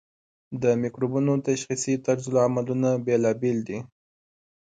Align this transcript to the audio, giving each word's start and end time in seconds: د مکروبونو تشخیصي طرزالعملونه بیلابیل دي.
د 0.61 0.63
مکروبونو 0.81 1.33
تشخیصي 1.47 1.93
طرزالعملونه 2.05 2.89
بیلابیل 3.05 3.57
دي. 3.67 3.79